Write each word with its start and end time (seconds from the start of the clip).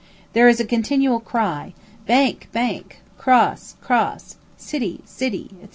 There 0.33 0.47
is 0.47 0.59
a 0.59 0.65
continual 0.65 1.19
cry, 1.19 1.75
"Bank, 2.07 2.49
bank," 2.51 3.03
"Cross, 3.19 3.75
cross," 3.83 4.37
"City, 4.57 5.01
city," 5.05 5.51
&c. 5.61 5.69